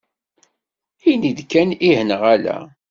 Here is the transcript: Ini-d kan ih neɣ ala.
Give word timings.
Ini-d 1.11 1.39
kan 1.51 1.69
ih 1.89 2.01
neɣ 2.03 2.21
ala. 2.33 2.57